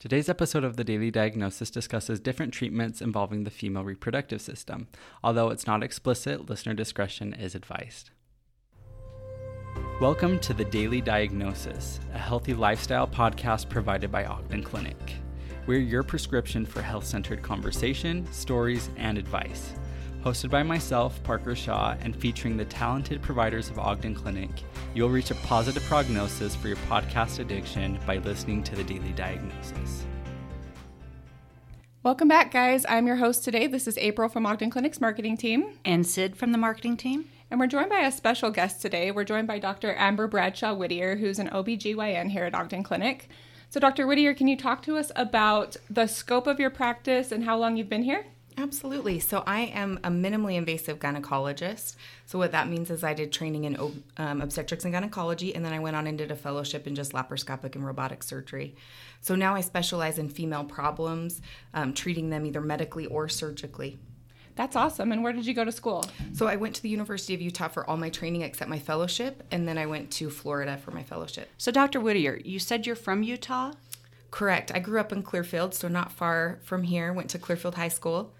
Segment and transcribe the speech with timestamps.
[0.00, 4.86] Today's episode of the Daily Diagnosis discusses different treatments involving the female reproductive system.
[5.24, 8.10] Although it's not explicit, listener discretion is advised.
[10.00, 15.16] Welcome to the Daily Diagnosis, a healthy lifestyle podcast provided by Ogden Clinic.
[15.66, 19.74] We're your prescription for health centered conversation, stories, and advice.
[20.24, 24.50] Hosted by myself, Parker Shaw, and featuring the talented providers of Ogden Clinic,
[24.92, 30.04] you'll reach a positive prognosis for your podcast addiction by listening to the Daily Diagnosis.
[32.02, 32.84] Welcome back, guys.
[32.88, 33.68] I'm your host today.
[33.68, 35.78] This is April from Ogden Clinic's marketing team.
[35.84, 37.26] And Cyd from the marketing team.
[37.48, 39.12] And we're joined by a special guest today.
[39.12, 39.94] We're joined by Dr.
[39.96, 43.28] Amber Bradshaw Whitear, who's an OBGYN here at Ogden Clinic.
[43.70, 44.04] So, Dr.
[44.04, 47.76] Whitear, can you talk to us about the scope of your practice and how long
[47.76, 48.26] you've been here?
[48.58, 49.20] Absolutely.
[49.20, 51.94] So I am a minimally invasive gynecologist.
[52.26, 53.76] So what that means is I did training in
[54.16, 57.12] um, obstetrics and gynecology, and then I went on and did a fellowship in just
[57.12, 58.74] laparoscopic and robotic surgery.
[59.20, 61.40] So now I specialize in female problems,
[61.72, 63.96] um, treating them either medically or surgically.
[64.56, 65.12] That's awesome.
[65.12, 66.04] And where did you go to school?
[66.32, 69.44] So I went to the University of Utah for all my training except my fellowship,
[69.52, 71.48] and then I went to Florida for my fellowship.
[71.58, 72.00] So, Dr.
[72.00, 73.74] Whitear, you said you're from Utah?
[74.32, 74.72] Correct.
[74.74, 77.12] I grew up in Clearfield, so not far from here.
[77.12, 78.32] Went to Clearfield High School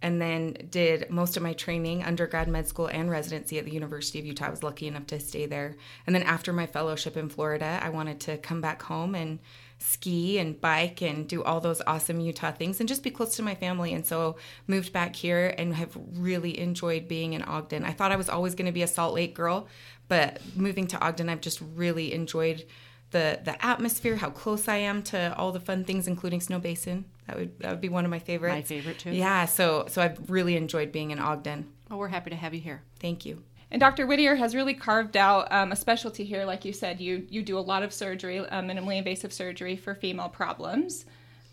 [0.00, 4.18] and then did most of my training, undergrad, med school, and residency at the University
[4.18, 4.46] of Utah.
[4.46, 5.76] I was lucky enough to stay there.
[6.06, 9.40] And then after my fellowship in Florida, I wanted to come back home and
[9.80, 13.42] ski and bike and do all those awesome Utah things and just be close to
[13.42, 13.92] my family.
[13.92, 17.84] And so moved back here and have really enjoyed being in Ogden.
[17.84, 19.66] I thought I was always going to be a Salt Lake girl,
[20.06, 22.64] but moving to Ogden, I've just really enjoyed
[23.10, 27.04] the the atmosphere, how close I am to all the fun things, including Snow Basin.
[27.26, 28.54] That would that would be one of my favorites.
[28.54, 29.10] My favorite too.
[29.10, 31.66] Yeah, so so I've really enjoyed being in Ogden.
[31.88, 32.82] Well, we're happy to have you here.
[33.00, 33.42] Thank you.
[33.70, 34.06] And Dr.
[34.06, 36.44] Whitear has really carved out um, a specialty here.
[36.44, 39.94] Like you said, you you do a lot of surgery, uh, minimally invasive surgery for
[39.94, 41.04] female problems.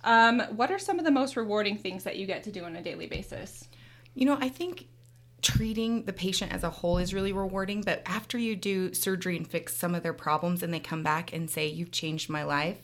[0.04, 2.76] Um, what are some of the most rewarding things that you get to do on
[2.76, 3.68] a daily basis?
[4.14, 4.88] You know, I think
[5.42, 9.48] treating the patient as a whole is really rewarding, but after you do surgery and
[9.48, 12.78] fix some of their problems and they come back and say, You've changed my life,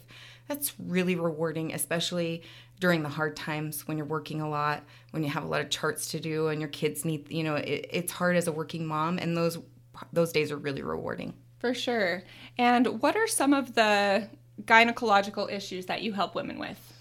[0.48, 2.42] that's really rewarding, especially
[2.80, 4.82] during the hard times when you're working a lot,
[5.12, 7.54] when you have a lot of charts to do and your kids need, you know,
[7.54, 9.58] it, it's hard as a working mom, and those
[10.12, 11.34] those days are really rewarding.
[11.58, 12.24] For sure.
[12.58, 14.28] And what are some of the
[14.62, 16.91] gynecological issues that you help women with?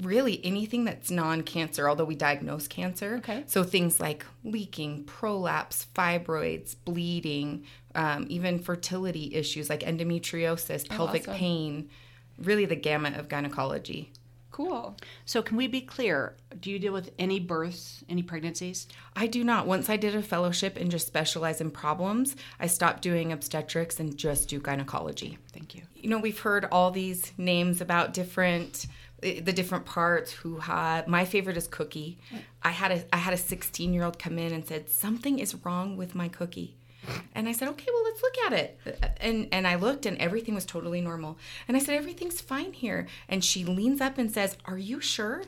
[0.00, 3.16] Really anything that's non-cancer although we diagnose cancer.
[3.18, 3.44] Okay.
[3.46, 7.64] so things like leaking prolapse fibroids bleeding
[7.94, 11.34] um, even fertility issues like endometriosis oh, pelvic awesome.
[11.34, 11.90] pain
[12.38, 14.12] really the gamut of gynecology.
[14.50, 14.96] Cool.
[15.24, 16.34] So can we be clear?
[16.58, 18.88] Do you deal with any births any pregnancies?
[19.14, 19.68] I do not.
[19.68, 24.16] Once i did a fellowship and just specialize in problems i stopped doing obstetrics and
[24.16, 25.38] just do gynecology.
[25.52, 25.82] Thank you.
[25.94, 28.86] You know we've heard all these names about different
[29.20, 32.18] the different parts who had my favorite is cookie.
[32.62, 35.54] I had a i had a 16 year old come in and said something is
[35.64, 36.77] wrong with my cookie
[37.34, 38.78] and I said, okay, well, let's look at it.
[39.20, 41.38] And and I looked, and everything was totally normal.
[41.66, 43.06] And I said, everything's fine here.
[43.28, 45.42] And she leans up and says, "Are you sure?"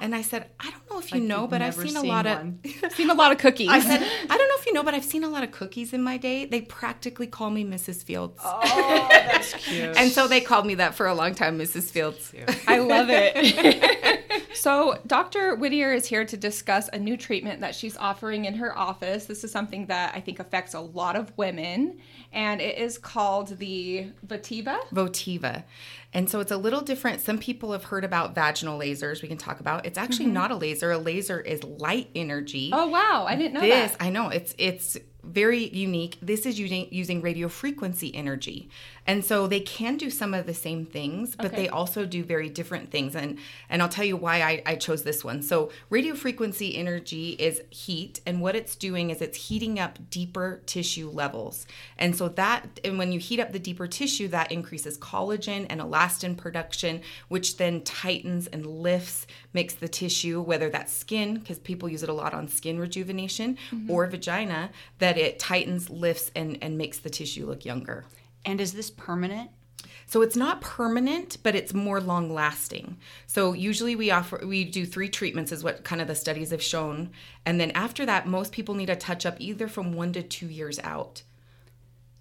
[0.00, 2.02] And I said, I don't know if you like know, but I've seen, seen, a
[2.02, 2.60] lot one.
[2.82, 3.68] of seen a lot of cookies.
[3.68, 5.92] I said, I don't know if you know, but I've seen a lot of cookies
[5.92, 6.44] in my day.
[6.44, 8.02] They practically call me Mrs.
[8.02, 8.40] Fields.
[8.44, 8.60] Oh,
[9.10, 9.96] that's cute.
[9.96, 11.90] and so they called me that for a long time, Mrs.
[11.90, 12.32] Fields.
[12.66, 14.22] I love it.
[14.54, 15.56] So, Dr.
[15.56, 19.26] Whitear is here to discuss a new treatment that she's offering in her office.
[19.26, 21.98] This is something that I think affects a lot of women,
[22.32, 24.78] and it is called the Votiva.
[24.92, 25.64] Votiva.
[26.14, 27.20] And so it's a little different.
[27.20, 29.22] Some people have heard about vaginal lasers.
[29.22, 29.86] We can talk about.
[29.86, 30.34] It's actually mm-hmm.
[30.34, 30.92] not a laser.
[30.92, 32.70] A laser is light energy.
[32.72, 34.02] Oh wow, I didn't know this, that.
[34.02, 34.28] I know.
[34.28, 36.18] It's it's very unique.
[36.20, 38.68] This is using using radio frequency energy.
[39.06, 41.56] And so they can do some of the same things, but okay.
[41.56, 43.16] they also do very different things.
[43.16, 45.42] And and I'll tell you why I, I chose this one.
[45.42, 50.62] So radio frequency energy is heat, and what it's doing is it's heating up deeper
[50.66, 51.66] tissue levels.
[51.98, 55.80] And so that and when you heat up the deeper tissue, that increases collagen and
[55.80, 61.88] elastin production, which then tightens and lifts, makes the tissue, whether that's skin, because people
[61.88, 63.90] use it a lot on skin rejuvenation, mm-hmm.
[63.90, 68.04] or vagina, that it tightens, lifts, and, and makes the tissue look younger.
[68.44, 69.50] And is this permanent?
[70.06, 72.98] So it's not permanent, but it's more long lasting.
[73.26, 76.62] So usually we offer we do three treatments is what kind of the studies have
[76.62, 77.10] shown.
[77.46, 80.46] And then after that most people need a touch up either from 1 to 2
[80.46, 81.22] years out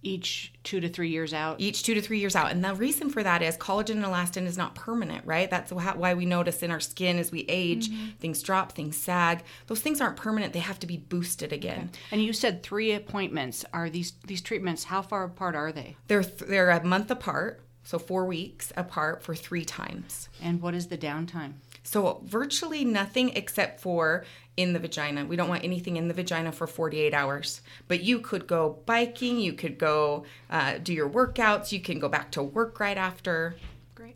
[0.04, 1.60] each two to three years out.
[1.60, 2.52] Each two to three years out.
[2.52, 5.50] And the reason for that is collagen and elastin is not permanent, right?
[5.50, 8.10] That's why we notice in our skin as we age, mm-hmm.
[8.20, 9.44] things drop, things sag.
[9.68, 10.54] Those things aren't permanent.
[10.54, 11.90] They have to be boosted again.
[11.92, 12.00] Okay.
[12.12, 13.66] And you said three appointments.
[13.74, 15.98] Are these these treatments, how far apart are they?
[16.08, 20.30] They're, they're a month apart so four weeks apart for three times.
[20.42, 21.54] And what is the downtime?
[21.84, 24.24] So, virtually nothing except for
[24.56, 25.26] in the vagina.
[25.26, 27.62] We don't want anything in the vagina for 48 hours.
[27.88, 32.08] But you could go biking, you could go uh, do your workouts, you can go
[32.08, 33.56] back to work right after.
[33.96, 34.16] Great.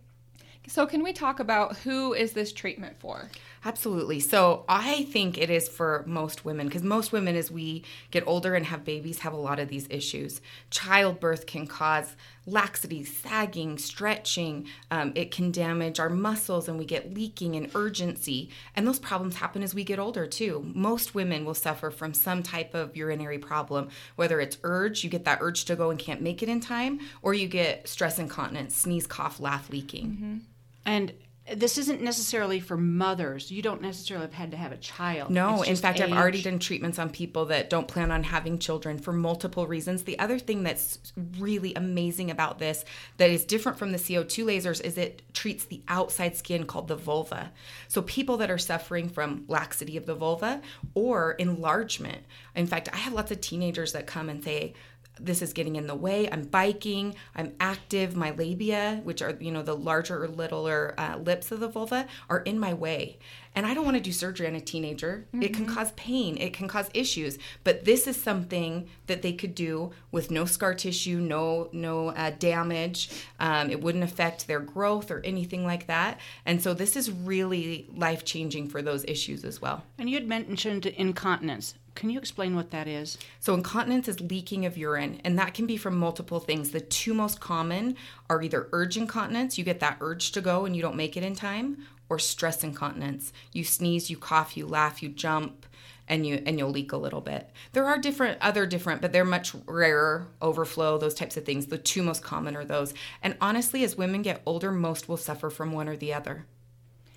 [0.68, 3.30] So, can we talk about who is this treatment for?
[3.66, 4.20] Absolutely.
[4.20, 8.54] So I think it is for most women because most women, as we get older
[8.54, 10.40] and have babies, have a lot of these issues.
[10.70, 12.16] Childbirth can cause
[12.46, 14.68] laxity, sagging, stretching.
[14.92, 18.52] Um, it can damage our muscles and we get leaking and urgency.
[18.76, 20.72] And those problems happen as we get older too.
[20.76, 25.26] Most women will suffer from some type of urinary problem, whether it's urge, you get
[25.26, 28.76] that urge to go and can't make it in time, or you get stress incontinence,
[28.76, 30.06] sneeze, cough, laugh, leaking.
[30.06, 30.38] Mm-hmm.
[30.86, 31.14] And
[31.54, 33.52] this isn't necessarily for mothers.
[33.52, 35.30] You don't necessarily have had to have a child.
[35.30, 38.98] No, in fact, I've already done treatments on people that don't plan on having children
[38.98, 40.04] for multiple reasons.
[40.04, 42.84] The other thing that's really amazing about this
[43.18, 46.96] that is different from the CO2 lasers is it treats the outside skin called the
[46.96, 47.52] vulva.
[47.90, 50.62] So people that are suffering from laxity of the vulva
[50.96, 52.24] or enlargement.
[52.56, 54.74] In fact, I have lots of teenagers that come and say,
[55.20, 56.30] this is getting in the way.
[56.30, 57.16] I'm biking.
[57.36, 58.16] I'm active.
[58.16, 62.08] My labia, which are you know the larger or littler uh, lips of the vulva,
[62.30, 63.18] are in my way,
[63.56, 65.26] and I don't want to do surgery on a teenager.
[65.34, 66.38] It can cause pain.
[66.38, 67.38] It can cause issues.
[67.64, 72.32] But this is something that they could do with no scar tissue, no no uh,
[72.38, 73.10] damage.
[73.40, 76.20] Um, it wouldn't affect their growth or anything like that.
[76.46, 79.84] And so this is really life changing for those issues as well.
[79.98, 81.76] And you had mentioned incontinence.
[81.96, 83.18] Can you explain what that is?
[83.40, 86.72] So, incontinence is leaking of urine, and that can be from multiple things.
[86.72, 87.96] The two most common
[88.30, 91.24] are either urge incontinence, you get that urge to go and you don't make it
[91.24, 93.32] in time, or stress incontinence.
[93.54, 95.66] You sneeze, you cough, you laugh, you jump,
[96.08, 97.50] and you and you'll leak a little bit.
[97.72, 101.68] There are different other different, but they're much rarer, overflow, those types of things.
[101.68, 102.94] The two most common are those.
[103.24, 106.46] And honestly, as women get older, most will suffer from one or the other.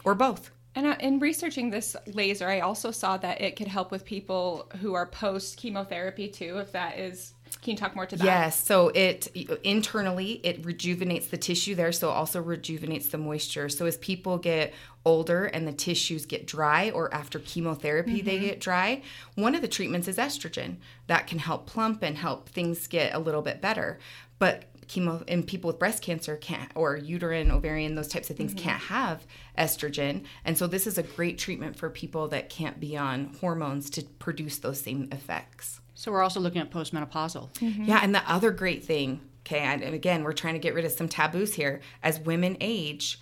[0.04, 0.50] Or both.
[0.74, 4.94] And in researching this laser, I also saw that it could help with people who
[4.94, 6.58] are post chemotherapy too.
[6.58, 8.24] If that is, can you talk more to that?
[8.24, 9.28] Yes, so it
[9.64, 13.68] internally it rejuvenates the tissue there, so it also rejuvenates the moisture.
[13.68, 14.72] So as people get
[15.04, 18.46] older and the tissues get dry or after chemotherapy they mm-hmm.
[18.46, 19.02] get dry,
[19.34, 20.76] one of the treatments is estrogen.
[21.06, 23.98] That can help plump and help things get a little bit better.
[24.38, 28.54] But chemo and people with breast cancer can't or uterine ovarian those types of things
[28.54, 29.26] can't have
[29.56, 33.90] estrogen and so this is a great treatment for people that can't be on hormones
[33.90, 37.48] to produce those same effects So we're also looking at postmenopausal.
[37.60, 40.84] yeah, and the other great thing, okay, and and again, we're trying to get rid
[40.84, 41.80] of some taboos here.
[42.02, 43.18] As women age,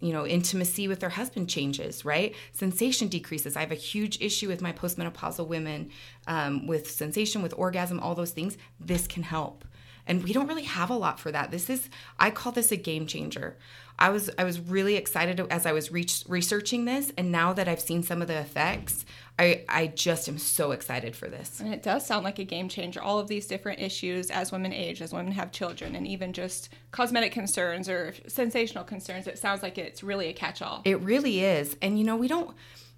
[0.00, 2.34] you know, intimacy with their husband changes, right?
[2.52, 3.56] Sensation decreases.
[3.56, 5.90] I have a huge issue with my postmenopausal women
[6.26, 8.56] um, with sensation, with orgasm, all those things.
[8.78, 9.64] This can help.
[10.10, 11.52] And we don't really have a lot for that.
[11.52, 13.56] This is, I call this a game changer.
[13.96, 17.68] I was I was really excited as I was reach, researching this, and now that
[17.68, 19.04] I've seen some of the effects,
[19.38, 21.60] I I just am so excited for this.
[21.60, 23.00] And it does sound like a game changer.
[23.00, 26.70] All of these different issues as women age, as women have children, and even just
[26.90, 29.26] cosmetic concerns or sensational concerns.
[29.26, 30.80] It sounds like it's really a catch all.
[30.84, 31.76] It really is.
[31.82, 32.56] And you know, we don't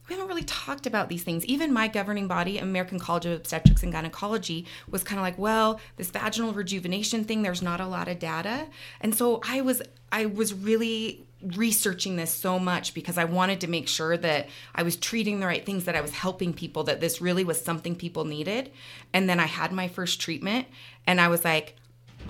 [0.08, 1.44] we haven't really talked about these things.
[1.44, 5.80] Even my governing body, American College of Obstetrics and Gynecology, was kind of like, well,
[5.96, 8.66] this vaginal rejuvenation thing, there's not a lot of data.
[9.00, 13.66] And so I was I was really researching this so much because I wanted to
[13.66, 17.00] make sure that I was treating the right things, that I was helping people, that
[17.00, 18.70] this really was something people needed.
[19.12, 20.66] And then I had my first treatment
[21.06, 21.76] and I was like,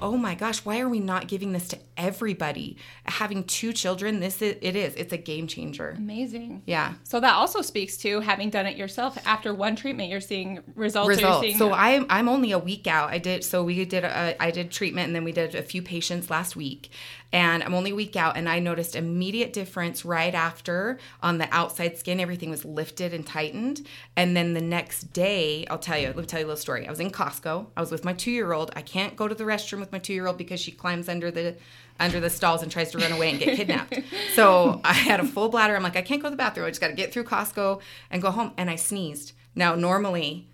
[0.02, 2.76] oh my gosh, why are we not giving this to everybody?
[3.04, 4.94] Having two children, this is it is.
[4.96, 5.94] It's a game changer.
[5.96, 6.62] Amazing.
[6.66, 6.94] Yeah.
[7.04, 9.16] So that also speaks to having done it yourself.
[9.26, 11.08] After one treatment, you're seeing results.
[11.08, 11.40] Results.
[11.40, 13.10] seeing So I'm I'm only a week out.
[13.10, 15.80] I did so we did a, I did treatment and then we did a few
[15.80, 16.90] patients last week,
[17.32, 21.48] and I'm only a week out and I noticed immediate difference right after on the
[21.50, 22.20] outside skin.
[22.20, 23.86] Everything was lifted and tightened,
[24.16, 26.08] and then the next day, I'll tell you.
[26.08, 26.86] Let me tell you a little story.
[26.86, 27.66] I was in Costco.
[27.76, 28.70] I was with my two year old.
[28.76, 31.30] I can't go to the restroom with my two year old because she climbs under
[31.30, 31.56] the
[32.00, 33.98] under the stalls and tries to run away and get kidnapped.
[34.34, 35.76] so I had a full bladder.
[35.76, 36.66] I'm like, I can't go to the bathroom.
[36.66, 38.52] I just got to get through Costco and go home.
[38.56, 39.32] And I sneezed.
[39.54, 40.48] Now normally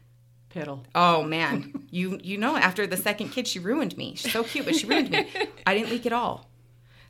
[0.54, 0.84] Piddle.
[0.94, 4.14] Oh man, you you know after the second kid she ruined me.
[4.14, 5.26] She's so cute, but she ruined me.
[5.66, 6.47] I didn't leak at all.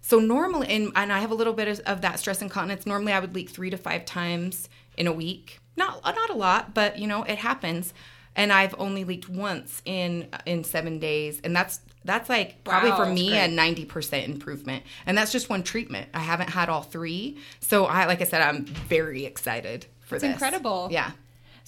[0.01, 2.87] So normally, and, and I have a little bit of, of that stress incontinence.
[2.87, 5.59] Normally, I would leak three to five times in a week.
[5.77, 7.93] Not uh, not a lot, but you know it happens.
[8.37, 12.91] And I've only leaked once in uh, in seven days, and that's that's like probably
[12.91, 13.39] Wow, for me great.
[13.45, 14.85] a ninety percent improvement.
[15.07, 16.09] And that's just one treatment.
[16.15, 20.23] I haven't had all three, so I like I said, I'm very excited for It's
[20.23, 20.33] this.
[20.33, 20.89] incredible.
[20.91, 21.11] Yeah.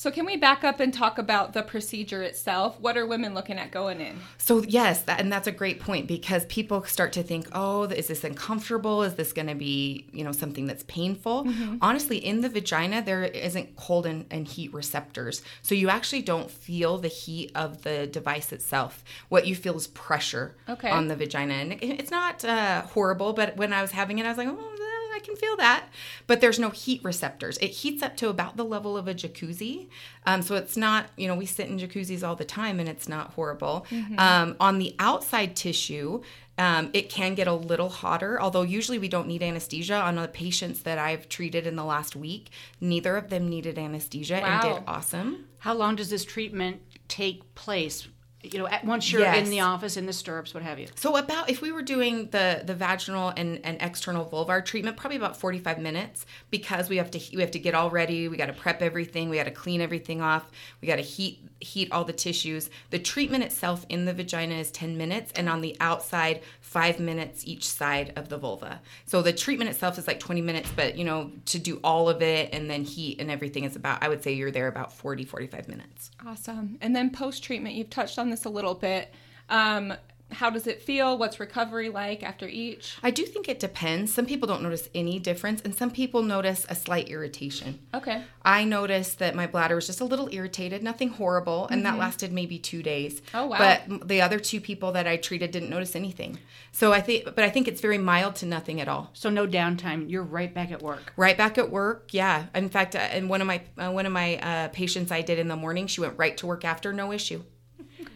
[0.01, 2.81] So, can we back up and talk about the procedure itself?
[2.81, 4.19] What are women looking at going in?
[4.39, 8.07] So yes, that, and that's a great point because people start to think, "Oh, is
[8.07, 9.03] this uncomfortable?
[9.03, 11.77] Is this going to be, you know, something that's painful?" Mm-hmm.
[11.83, 16.51] Honestly, in the vagina there isn't cold and, and heat receptors, so you actually don't
[16.51, 19.05] feel the heat of the device itself.
[19.29, 20.89] What you feel is pressure Okay.
[20.89, 23.35] on the vagina, and it- it's not uh, horrible.
[23.35, 24.80] But when I was having it, I was like, "Oh."
[25.15, 25.87] I can feel that,
[26.27, 27.59] but there's no heat receptors.
[27.59, 29.89] It heats up to about the level of a jacuzzi,
[30.27, 31.07] um, so it's not.
[31.17, 33.87] You know, we sit in jacuzzis all the time, and it's not horrible.
[34.19, 36.23] Um, on the outside tissue,
[36.59, 38.41] um, it can get a little hotter.
[38.41, 39.95] Although usually we don't need anesthesia.
[39.97, 42.51] On the patients that I've treated in the last week,
[42.81, 45.47] neither of them needed anesthesia and did awesome.
[45.59, 48.09] How long does this treatment take place?
[48.43, 49.45] You know, at, once you're Yes.
[49.45, 50.87] in the office, in the stirrups, what have you.
[50.95, 55.17] So about if we were doing the the vaginal and, and external vulvar treatment, probably
[55.19, 58.47] about 45 minutes because we have to we have to get all ready, we got
[58.47, 62.05] to prep everything, we got to clean everything off, we got to heat heat all
[62.05, 62.71] the tissues.
[62.89, 67.47] The treatment itself in the vagina is 10 minutes and on the outside 5 minutes
[67.47, 68.81] each side of the vulva.
[69.05, 72.23] So the treatment itself is like 20 minutes, but you know, to do all of
[72.23, 75.25] it and then heat and everything is about I would say you're there about 40
[75.25, 76.11] 45 minutes.
[76.27, 76.79] Awesome.
[76.81, 79.13] And then post treatment, you've touched on this a little bit.
[79.49, 79.95] Um,
[80.33, 81.19] how does it feel?
[81.19, 82.97] What's recovery like after each?
[83.03, 84.13] I do think it depends.
[84.13, 87.81] Some people don't notice any difference and some people notice a slight irritation.
[87.95, 88.23] Okay.
[88.43, 92.33] I noticed that my bladder was just a little irritated, nothing horrible, and that lasted
[92.33, 93.23] maybe two days.
[93.35, 93.59] Oh, wow.
[93.59, 96.39] But the other two people that I treated didn't notice anything.
[96.73, 99.11] So I think, but I think it's very mild to nothing at all.
[99.13, 100.11] So no downtime.
[100.11, 101.13] You're right back at work.
[101.17, 102.47] Right back at work, yeah.
[102.55, 105.39] In fact, uh, and one of my uh, one of my uh, patients I did
[105.39, 107.43] in the morning, she went right to work after, no issue.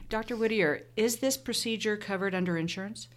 [0.08, 0.36] Dr.
[0.36, 3.08] Whitear, is this procedure covered under insurance?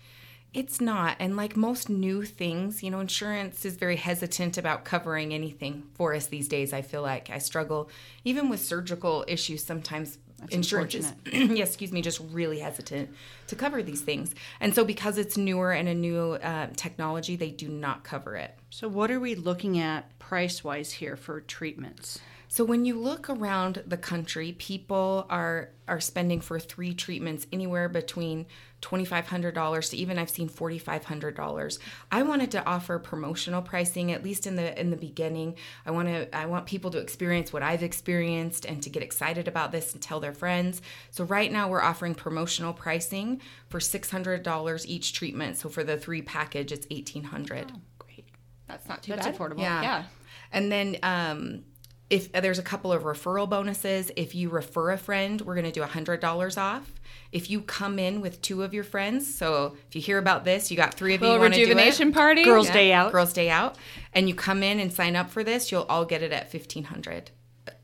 [0.53, 1.17] It's not.
[1.20, 6.15] And like most new things, you know, insurance is very hesitant about covering anything for
[6.15, 6.74] us these days.
[6.74, 7.89] I feel like I struggle
[8.24, 10.17] even with surgical issues sometimes.
[10.50, 13.10] insurance is, yes, excuse me, just really hesitant
[13.48, 14.34] to cover these things.
[14.60, 18.58] And so because it's newer and a new uh, technology, they do not cover it.
[18.70, 22.20] So what are we looking at price-wise here for treatments?
[22.50, 27.88] So when you look around the country, people are are spending for three treatments anywhere
[27.89, 28.46] between
[28.82, 31.77] twenty five hundred dollars to even I've seen forty five hundred dollars.
[32.12, 35.56] I wanted to offer promotional pricing at least in the in the beginning.
[35.86, 39.48] I want to I want people to experience what I've experienced and to get excited
[39.48, 40.82] about this and tell their friends.
[41.12, 45.58] So right now we're offering promotional pricing for six hundred dollars each treatment.
[45.58, 47.72] So for the three package, it's eighteen hundred.
[48.00, 48.25] Great.
[48.68, 49.38] That's not too That's bad.
[49.38, 49.60] affordable.
[49.60, 49.82] Yeah.
[49.82, 50.04] Yeah.
[50.51, 51.63] And then um,
[52.10, 55.66] if uh, there's a couple of referral bonuses, if you refer a friend, we're going
[55.66, 56.92] to do $100 off.
[57.32, 60.72] If you come in with two of your friends, so if you hear about this,
[60.72, 62.44] you got three of you Little want to do rejuvenation party.
[62.44, 63.12] Girls' Day out.
[63.12, 63.76] Girls' Day Out,
[64.14, 67.32] and you come in and sign up for this, you'll all get it at 1500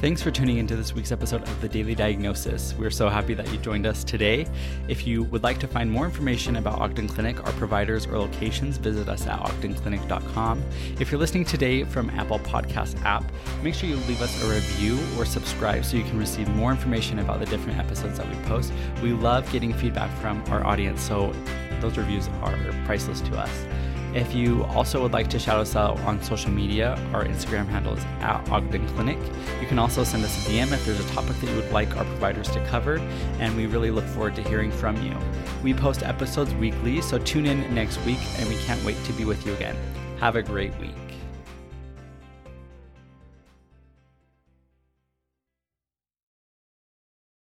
[0.00, 2.74] Thanks for tuning into this week's episode of the Daily Diagnosis.
[2.78, 4.46] We're so happy that you joined us today.
[4.88, 8.78] If you would like to find more information about Ogden Clinic, our providers, or locations,
[8.78, 10.64] visit us at ogdenclinic.com.
[10.98, 13.30] If you're listening today from Apple Podcast app,
[13.62, 17.18] make sure you leave us a review or subscribe so you can receive more information
[17.18, 18.72] about the different episodes that we post.
[19.02, 21.34] We love getting feedback from our audience, so
[21.82, 23.66] those reviews are priceless to us.
[24.14, 27.96] If you also would like to shout us out on social media, our Instagram handle
[27.96, 29.18] is at Ogden Clinic.
[29.60, 31.96] You can also send us a DM if there's a topic that you would like
[31.96, 32.98] our providers to cover,
[33.38, 35.16] and we really look forward to hearing from you.
[35.62, 39.24] We post episodes weekly, so tune in next week, and we can't wait to be
[39.24, 39.76] with you again.
[40.18, 40.99] Have a great week.